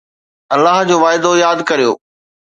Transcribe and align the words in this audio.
الله 0.55 0.77
جو 0.89 0.95
وعدو 1.03 1.31
ياد 1.43 1.59
ڪريو 1.69 1.91